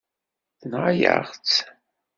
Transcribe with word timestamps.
Tenɣa-yas-tt. 0.59 1.57